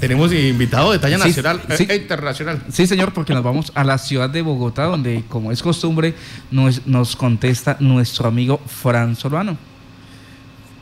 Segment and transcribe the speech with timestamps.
[0.00, 1.86] tenemos invitado de talla Sí, nacional sí.
[1.88, 2.62] e internacional.
[2.70, 6.14] Sí, señor, porque nos vamos a la ciudad de Bogotá, donde, como es costumbre,
[6.50, 9.56] nos, nos contesta nuestro amigo Fran Solano.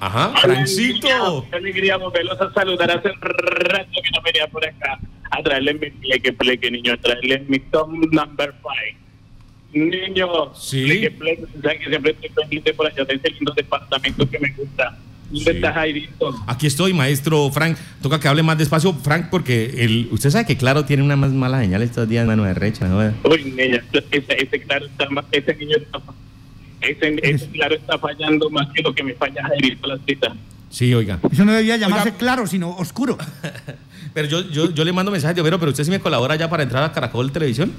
[0.01, 1.45] Ajá, Francito.
[1.51, 2.91] Qué alegría volverlos a saludar.
[2.91, 4.99] Hace un rato que no venía por acá
[5.31, 8.97] a traerles mi pleque, pleque, niño, a traerles mi top number five.
[9.73, 10.85] Niño, Sí.
[10.85, 14.51] pleque, pleque, saben que siempre estoy pendiente por allá de ese lindo departamento que me
[14.53, 14.97] gusta.
[15.31, 15.57] ¿Dónde Sí.
[15.57, 16.35] está Jairito?
[16.47, 17.77] Aquí estoy, maestro Frank.
[18.01, 21.33] Toca que hable más despacio, Frank, porque el, usted sabe que Claro tiene una más
[21.33, 22.89] mala señal estos días, mano de recha.
[22.89, 22.99] ¿no?
[23.31, 26.01] Uy, niña, ese, ese claro está ese niño está,
[26.81, 30.35] ese, ese claro está fallando más que lo que me falla Jairito la cita.
[30.71, 31.19] Sí, oiga.
[31.31, 32.19] Eso no debía llamarse Oiga.
[32.19, 33.17] claro, sino oscuro.
[34.15, 36.49] Pero yo, yo, yo le mando mensajes de Homero, pero usted sí me colabora ya
[36.49, 37.73] para entrar a Caracol Televisión.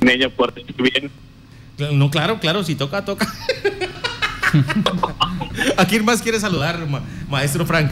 [0.00, 1.10] Niña, fuerte, bien.
[1.92, 3.26] No, claro, claro, si toca, toca.
[5.76, 7.90] ¿A quién más quiere saludar, ma- maestro Frank?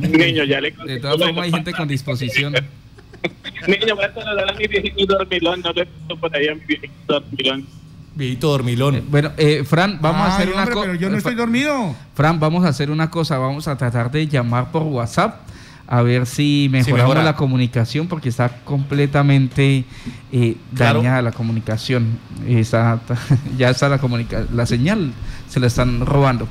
[0.00, 2.52] Niño, ya le De todas formas, hay gente con disposición.
[3.66, 6.92] Niño, voy a saludar a mi viejito dormilón, no le por ahí a mi viejito
[7.06, 7.66] dormilón.
[8.14, 9.02] Viejito dormilón.
[9.08, 10.86] Bueno, eh, Fran, vamos a Ay, hacer una hombre, cosa.
[10.86, 11.94] Pero yo no estoy dormido.
[12.14, 13.38] Fran, vamos a hacer una cosa.
[13.38, 15.40] Vamos a tratar de llamar por WhatsApp
[15.86, 17.22] a ver si mejoramos mejora.
[17.24, 19.84] la comunicación porque está completamente
[20.32, 20.98] eh, Claro.
[21.00, 22.18] dañada la comunicación.
[22.46, 23.00] Está,
[23.58, 25.12] ya está la comunica la señal
[25.48, 26.48] se la están robando.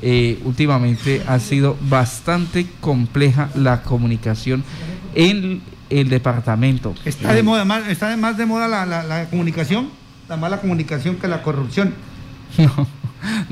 [0.00, 4.64] Eh, últimamente ha sido bastante compleja la comunicación
[5.14, 6.94] en el departamento.
[7.04, 9.90] Está de moda, más, está de más de moda la, la- la comunicación,
[10.28, 11.94] la mala comunicación que la corrupción.
[12.58, 12.86] No,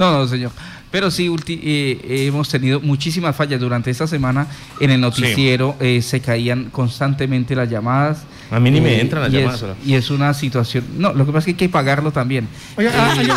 [0.00, 0.50] no, no, señor.
[0.90, 4.48] Pero sí, ulti- eh, hemos tenido muchísimas fallas durante esta semana.
[4.80, 8.24] En el noticiero eh, se caían constantemente las llamadas.
[8.50, 10.84] A mí ni me Eh, entran las y llamadas, Es, y es una situación.
[10.98, 12.48] No, lo que pasa es que hay que pagarlo también.
[12.76, 13.28] Oye, ah, oye,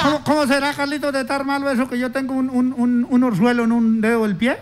[0.00, 3.24] ¿cómo, cómo será, Carlitos, de estar malo eso que yo tengo un, un, un, un
[3.24, 4.58] orzuelo en un dedo del pie?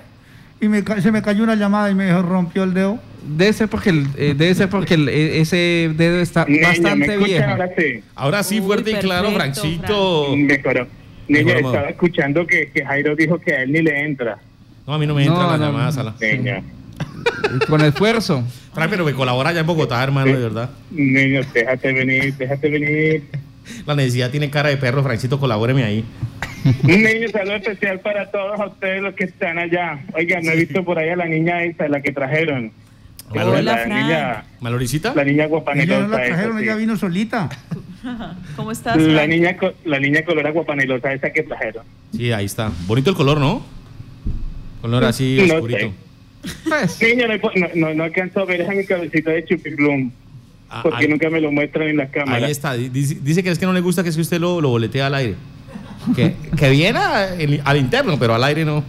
[0.62, 2.98] Y me, se me cayó una llamada y me rompió el dedo.
[3.36, 6.66] Debe ser porque, el- eh, debe ser porque el- eh, ese dedo está Niño, ¿me
[6.68, 7.50] bastante viejo.
[7.50, 8.02] ahora sí?
[8.14, 10.34] Ahora sí, Uy, fuerte y claro, Franchito.
[10.36, 10.86] Mejoró.
[11.30, 14.39] Niña, estaba escuchando que, que Jairo dijo que a él ni le entra.
[14.86, 15.95] No, a mí no me entran No, las no, llamadas.
[15.96, 16.01] no.
[16.01, 16.63] a la- Niña,
[17.68, 18.45] Con esfuerzo.
[18.74, 20.70] Frank, pero me colabora ya en Bogotá, hermano, de verdad.
[20.90, 23.23] niño, déjate venir, déjate venir.
[23.86, 26.05] La necesidad tiene cara de perro, Franchito, colabóreme ahí.
[26.83, 30.01] Niño, saludo especial para todos ustedes los que están allá.
[30.14, 32.73] Oiga, no he visto por ahí a la niña esa, la que trajeron.
[33.30, 33.89] Hola, la Fran.
[33.89, 35.14] niña, ¿Maloricita?
[35.14, 36.64] la niña Ella no la esa, trajeron, sí.
[36.64, 37.48] ella vino solita.
[38.56, 38.96] ¿Cómo estás?
[38.96, 39.28] La Frank?
[39.30, 41.84] niña, co- la niña color guapanelosa esa que trajeron.
[42.16, 42.72] Sí, ahí está.
[42.86, 43.62] Bonito el color, ¿no?
[44.80, 45.80] Color así No oscurito.
[45.80, 45.92] sé.
[46.68, 50.10] Pues, Niño, no, no, no, alcanzo a ver esa mi cabecita de chupiplum.
[50.70, 52.44] Ah, Porque ahí, nunca me lo muestran en las cámaras.
[52.44, 52.74] ahí está.
[52.74, 55.08] Dice, dice que es que no le gusta que es que usted lo, lo boletea
[55.08, 55.34] al aire.
[56.16, 58.83] Que, que viene a- el- al interno, pero al aire no.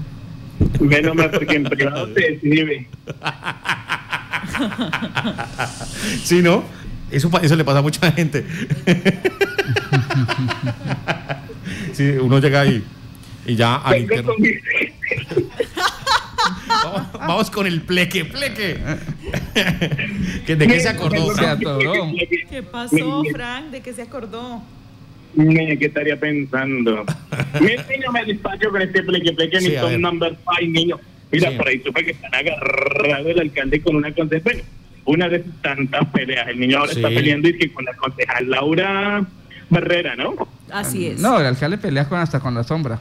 [0.80, 2.88] Menos mal porque en privado se exhibe.
[6.24, 6.64] Sí, ¿no?
[7.12, 8.46] Eso, eso le pasa a mucha gente.
[11.94, 12.82] Sí, uno llega ahí
[13.46, 14.34] y ya al interno.
[16.68, 18.80] Vamos, vamos con el pleque, pleque.
[20.46, 21.36] ¿Que ¿De qué se acordó?
[21.36, 21.94] Se atoró.
[22.50, 23.66] ¿Qué pasó, Frank?
[23.72, 24.64] ¿De qué se acordó?
[25.36, 27.06] Niña, ¿qué estaría pensando?
[27.62, 31.00] Mira, niño, me despacho con este pleque, pleque, Sí, mi son number five, niño.
[31.32, 31.58] Mira, Sí.
[31.58, 34.64] por ahí supe que están agarrado el alcalde con una concejal.
[35.06, 36.48] Una de sus tantas peleas.
[36.48, 37.00] El niño ahora Sí.
[37.00, 39.26] está peleando y que con la concejal Laura
[39.70, 40.36] Barrera, ¿no?
[40.72, 41.20] Así es.
[41.20, 43.00] no, el alcalde pelea con hasta con la sombra.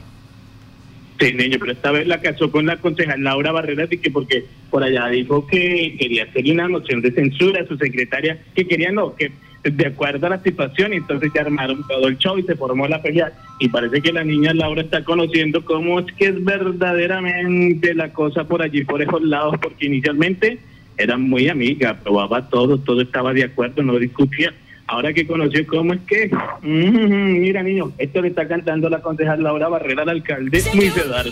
[1.19, 4.45] Sí, niño, pero esta vez la casó con la concejal Laura Barrera, así que porque
[4.71, 8.91] por allá dijo que quería hacer una moción de censura a su secretaria, que quería
[8.91, 9.31] no, que
[9.63, 12.87] de acuerdo a la situación, y entonces ya armaron todo el show y se formó
[12.87, 13.31] la pelea.
[13.59, 18.45] Y parece que la niña Laura está conociendo cómo es que es verdaderamente la cosa
[18.45, 20.57] por allí, por esos lados, porque inicialmente
[21.01, 24.53] eran muy amigas, probaba todo, todo estaba de acuerdo, no discutía.
[24.87, 26.29] Ahora que conoció cómo es que,
[26.61, 31.31] mm, mira niño, esto le está cantando la concejal Laura Barrera al alcalde Luis Eduardo.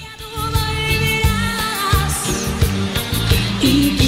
[3.62, 4.03] Y tú,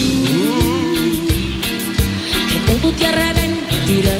[2.49, 4.13] que tú te arrepentirás.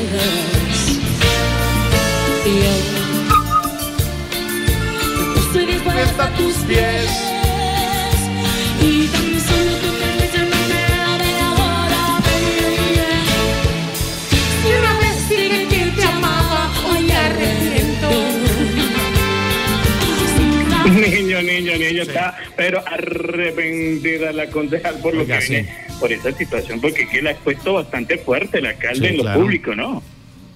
[2.46, 2.74] Y yo
[5.40, 7.31] estoy dispuesta a tus pies.
[22.62, 25.54] Pero arrepentida la concejal por lo Oiga, que sí.
[25.54, 25.70] viene,
[26.00, 29.24] por esa situación, porque que la ha puesto bastante fuerte el alcalde Sí, en lo
[29.24, 29.42] claro.
[29.42, 30.04] público, ¿no?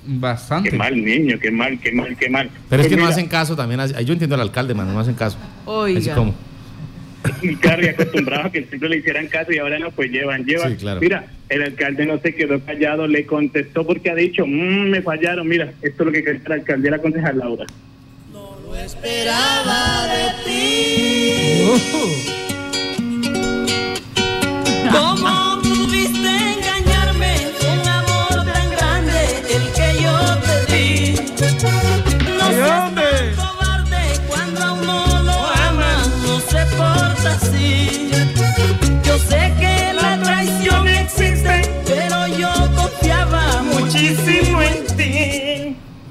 [0.08, 0.70] Bastante.
[0.70, 2.50] Qué mal, niño, qué mal, qué mal, qué mal.
[2.70, 3.80] Pero es Pues que no mira, hacen caso también.
[3.80, 5.38] así- Yo entiendo al alcalde, mano, no hacen caso.
[5.38, 6.14] Así Oiga.
[6.16, 6.36] como.
[7.42, 10.46] Y claro, y acostumbrados a que siempre le hicieran caso y ahora no, pues llevan,
[10.46, 10.74] llevan.
[10.74, 11.02] Sí, claro.
[11.02, 15.48] Mira, el alcalde no se quedó callado, le contestó porque ha dicho, "Mm, me fallaron,
[15.48, 17.66] mira, esto es lo que cree el alcalde la concejal Laura.
[18.86, 21.66] Esperaba de ti.
[21.92, 22.45] ¿Cómo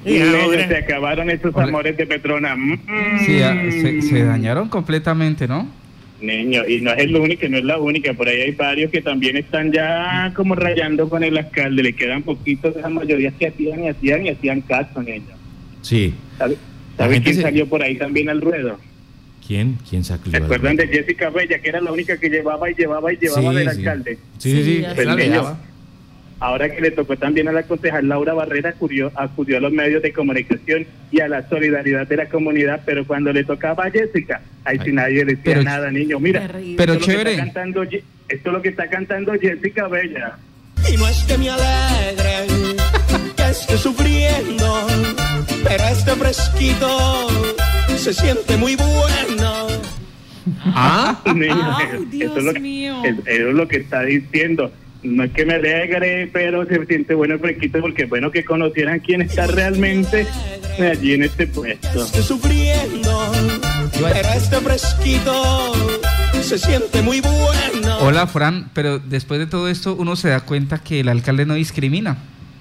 [0.04, 2.54] Y ahora se acabaron esos amores de Petrona.
[2.56, 2.78] Mm.
[3.24, 5.68] Sí, ah, se, se dañaron completamente, ¿no?
[6.20, 9.02] Niño, y no es el único, no es la única, por ahí hay varios que
[9.02, 13.48] también están ya como rayando con el alcalde, le quedan poquitos de esas mayorías que
[13.48, 15.22] hacían y hacían y hacían caso, niño.
[15.82, 16.14] Sí.
[16.38, 16.56] ¿Sabe,
[16.96, 18.78] La ¿sabe quién se- salió por ahí también al ruedo?
[19.46, 19.76] ¿Quién?
[19.88, 20.30] ¿Quién sacó?
[20.30, 23.50] ¿Se acuerdan de Jessica Bella, que era la única que llevaba y llevaba y llevaba
[23.50, 23.78] Sí, del sí.
[23.78, 24.18] alcalde?
[24.38, 24.64] Sí, sí, sí.
[24.78, 25.58] Sí, es Pues, la niño.
[26.40, 30.02] Ahora que le tocó también a la concejal Laura Barrera, acudió, acudió a los medios
[30.02, 34.42] de comunicación y a la solidaridad de la comunidad, pero cuando le tocaba a Jessica,
[34.64, 34.92] ahí sí Ay.
[34.92, 36.18] nadie decía Pero- nada, niño.
[36.20, 36.42] Mira.
[36.50, 37.30] Pero esto es lo que chévere.
[37.32, 40.38] está cantando esto es lo que está cantando Jessica Bella.
[40.92, 42.46] Y no es que me alegre
[43.36, 44.86] que esté sufriendo,
[45.62, 47.28] pero este fresquito
[47.96, 49.68] se siente muy bueno.
[50.66, 51.76] Ah, Niño,
[52.10, 53.02] Dios eso es lo mío.
[53.04, 54.70] es- eso es lo que está diciendo.
[55.04, 58.42] No es que me alegre, pero se siente bueno el fresquito porque es bueno que
[58.44, 60.26] conocieran quién está realmente
[60.80, 62.02] allí en este puesto.
[62.04, 63.32] Esté sufriendo,
[63.92, 65.72] pero este fresquito
[66.40, 67.98] se siente muy bueno.
[68.00, 71.54] Hola, Fran, pero después de todo esto uno se da cuenta que el alcalde no
[71.54, 72.16] discrimina.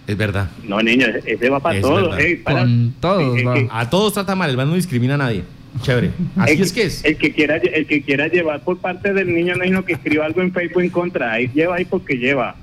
[0.05, 0.49] es verdad.
[0.65, 2.13] No, niño, ese va para Es todos.
[2.43, 3.53] para- Con todos, Sí, va.
[3.53, 5.43] que- A todos trata mal, el no discrimina a nadie.
[5.81, 6.11] Chévere.
[6.37, 7.03] Así el, es que es.
[7.05, 10.41] El que quiera, el que quiera llevar por parte del niño, niño que escriba algo
[10.41, 12.55] en Facebook en contra, ahí lleva ahí porque lleva.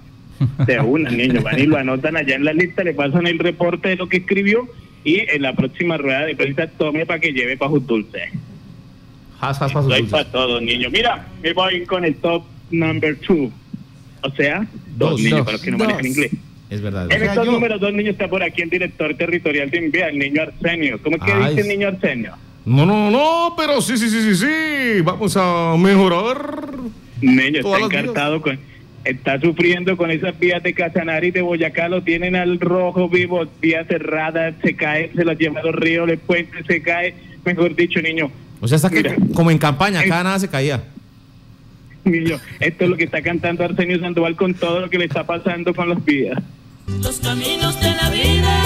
[0.66, 3.90] De una, niño, van y lo anotan allá en la lista, le pasan el reporte
[3.90, 4.66] de lo que escribió
[5.04, 8.22] y en la próxima rueda de prensa tome para que lleve para sus dulces.
[9.40, 10.10] Has, has, Estoy dulces.
[10.10, 10.88] para todo, niño.
[10.90, 13.50] Mira, me voy con el top number two.
[14.22, 14.66] O sea,
[14.96, 15.86] dos, Dos, niños, dos, para los que no dos.
[15.88, 16.32] manejan inglés.
[16.70, 17.06] Es verdad.
[17.10, 17.34] es En verdad.
[17.34, 17.52] el top yo.
[17.52, 21.02] número dos, niño, está por aquí el director territorial de Envía, el niño Arsenio.
[21.02, 22.34] ¿Cómo es que Ay, dice el niño Arsenio?
[22.64, 25.00] No, no, no, pero sí, sí, sí, sí, sí.
[25.02, 26.68] Vamos a mejorar.
[27.20, 28.58] Niño, está encartado con...
[29.02, 33.46] Está sufriendo con esas vías de Casanare y de Boyacá, lo tienen al rojo vivo,
[33.58, 37.74] vías cerradas, se cae, se las lleva a los ríos, el puente se cae, mejor
[37.74, 38.30] dicho, niño,
[38.60, 40.84] O sea, está que, como en campaña, cada nada se caía.
[42.04, 45.24] niño, esto es lo que está cantando Arsenio Sandoval con todo lo que le está
[45.24, 46.38] pasando con los vías.
[47.02, 48.59] Los caminos de la vida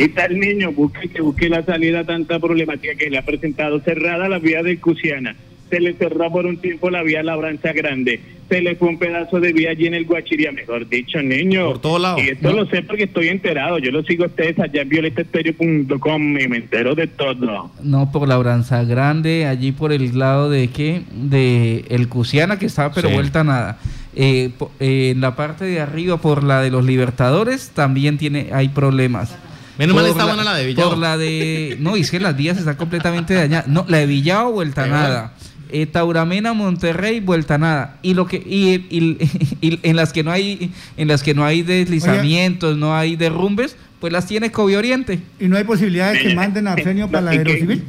[0.00, 3.24] Ahí está el niño, busque que busque la salida a tanta problemática que le ha
[3.24, 3.80] presentado.
[3.80, 5.36] Cerrada la vía de Cusiana,
[5.68, 8.18] se le cerró por un tiempo la vía Labranza Grande,
[8.48, 11.66] se le fue un pedazo de vía allí en el Guachiría, mejor dicho, niño.
[11.68, 12.22] Por todos lados.
[12.24, 12.56] Y esto No.
[12.64, 16.56] lo sé porque estoy enterado, yo lo sigo a ustedes allá en violetaestereo.com y me
[16.56, 17.70] entero de todo.
[17.82, 21.02] No, por la Branza Grande, allí por el lado de qué?
[21.14, 23.14] De el Cusiana, que estaba pero Sí.
[23.14, 23.78] vuelta nada.
[24.16, 28.68] Eh, eh, en la parte de arriba, por la de los Libertadores, también tiene hay
[28.70, 29.36] problemas.
[29.80, 30.90] Menos mal Por está buena la de Villao.
[30.90, 31.76] Por la de...
[31.80, 33.66] No, es que las vías están completamente dañadas.
[33.66, 35.32] No, la de Villao, vuelta nada.
[35.70, 37.96] Eh, Tauramena, Monterrey, vuelta nada.
[38.02, 39.16] Y lo que y, y-
[39.62, 43.74] y en las que no hay en las que no hay deslizamientos, no hay derrumbes,
[44.00, 45.20] pues las tiene Covi Oriente.
[45.38, 47.84] Y no hay posibilidad de que manden a Arsenio no, para la aerocivil.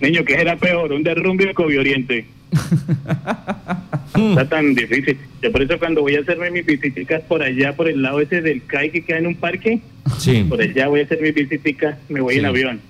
[0.00, 0.92] Niño, ¿qué era peor?
[0.92, 2.26] ¿Un derrumbe o Oriente?
[4.14, 5.18] Está tan difícil.
[5.42, 8.40] Yo por eso cuando voy a hacerme mis visitas por allá, por el lado ese
[8.42, 9.80] del CAI que queda en un parque,
[10.18, 10.44] Sí.
[10.48, 12.40] por allá voy a hacer mis visitas, me voy Sí.
[12.40, 12.80] en avión.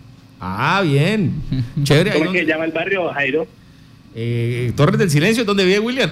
[0.41, 1.33] Ah, bien.
[1.83, 2.13] Chévere.
[2.13, 3.47] ¿Cómo es que llama el barrio, Jairo?
[4.17, 6.11] eh, Torres del Silencio, donde vive William.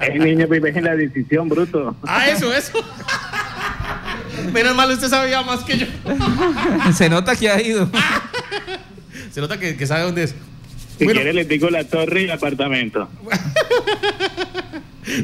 [0.00, 1.94] El niño vive en la decisión, bruto.
[2.06, 2.72] ah, eso, eso.
[4.52, 5.86] Menos mal usted sabía más que yo.
[6.92, 7.88] Se nota que ha ido.
[9.32, 10.34] Se nota que, que sabe dónde es.
[10.98, 11.20] Si Bueno.
[11.20, 13.08] quiere les digo la torre y el apartamento.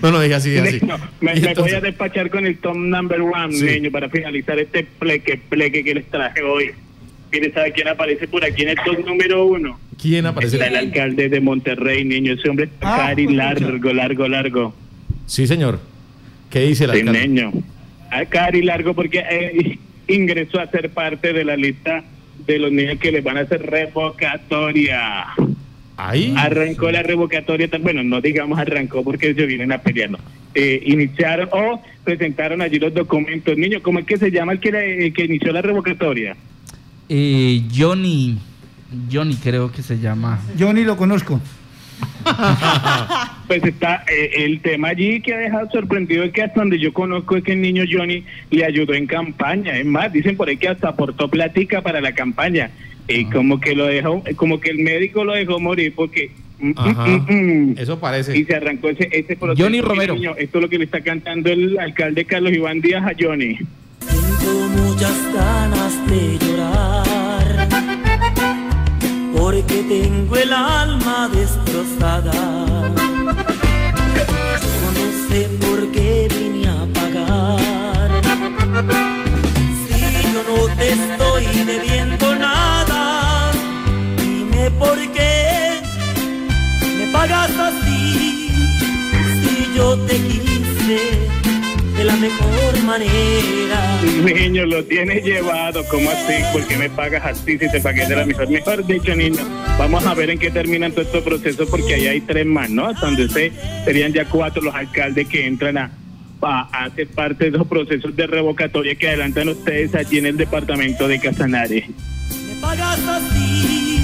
[0.03, 0.81] No, no, dije así, dije así.
[0.85, 3.65] No, me, voy a despachar con el top number one, Sí.
[3.65, 6.73] niño, para finalizar este pleque, pleque que les traje hoy.
[7.31, 9.79] Mire, ¿sabe quién aparece por aquí en el top número uno?
[10.00, 10.57] ¿Quién aparece?
[10.57, 12.33] Está el alcalde de Monterrey, niño.
[12.35, 14.75] Ese hombre está Ah, cari pues, largo, largo, largo.
[15.27, 15.79] Sí, señor.
[16.50, 17.29] ¿Qué dice el Sí, alcalde?
[17.29, 17.53] niño.
[18.11, 22.03] A Cari Largo porque eh, ingresó a ser parte de la lista
[22.47, 25.26] de los niños que les van a hacer revocatoria.
[25.97, 26.33] Ahí.
[26.37, 30.18] Arrancó la revocatoria, tan- bueno, no digamos arrancó porque ellos vienen a pelear, no.
[30.54, 33.57] Eh, iniciaron o presentaron allí los documentos.
[33.59, 36.37] Niño, ¿cómo es que se llama el que, le- el que inició la revocatoria?
[37.09, 38.38] Eh, Johnny,
[39.12, 40.40] Johnny creo que se llama.
[40.57, 41.40] Ni lo conozco.
[43.49, 46.93] Pues está eh, el tema allí que ha dejado sorprendido es que hasta donde yo
[46.93, 49.78] conozco es que el niño Johnny le ayudó en campaña.
[49.78, 52.71] Es más, dicen por ahí que hasta aportó plática para la campaña.
[53.09, 56.31] Y como que lo dejó, como que el médico lo dejó morir porque...
[56.59, 57.07] mm, Ajá.
[57.07, 57.75] mm, mm, mm.
[57.78, 58.45] Eso Y parece.
[58.45, 59.64] se arrancó ese, ese proceso.
[59.64, 60.14] Johnny Romero.
[60.14, 63.59] niño, esto es lo que le está cantando el alcalde Carlos Iván Díaz a Johnny.
[64.07, 66.48] Tengo muchas ganas de
[69.68, 72.32] porque tengo el alma destrozada.
[74.94, 78.10] No sé por qué vine a pagar.
[79.87, 83.50] Si yo no te estoy debiendo nada,
[84.16, 85.80] dime por qué
[86.98, 88.50] me pagas así.
[89.42, 91.17] Si yo te quise
[92.09, 94.00] la mejor manera.
[94.25, 96.43] Niño, lo tienes llevado, ¿cómo así?
[96.53, 98.49] ¿Por qué me pagas así si te pagué de la mejor?
[98.49, 99.43] Mejor dicho, niño,
[99.79, 102.87] vamos a ver en qué terminan todos estos procesos porque ahí hay tres más, ¿no?
[102.87, 103.53] Hasta donde sé,
[103.85, 105.91] serían ya cuatro los alcaldes que entran a,
[106.41, 111.19] hacer parte de esos procesos de revocatoria que adelantan ustedes allí en el departamento de
[111.19, 111.88] Casanare.
[112.47, 114.00] Me pagas así.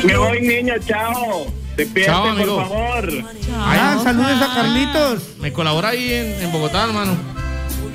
[0.00, 1.65] si Me yo voy, niño, chao.
[1.76, 2.56] Despierte, Chao, por amigo.
[2.62, 3.12] favor.
[3.54, 5.22] Ah, saludos a Carlitos.
[5.40, 7.16] Me colabora ahí en, en Bogotá, hermano.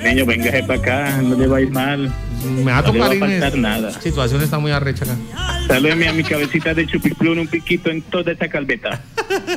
[0.02, 2.12] Niño, véngase para acá, no le va a ir mal.
[2.44, 3.90] Me va a No le va tocar a faltar nada.
[3.92, 5.16] La situación está muy arrecha acá.
[5.68, 9.00] Salúdeme a mi cabecita de chupiplún, un piquito en toda esta calveta.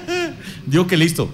[0.65, 1.31] Digo que listo.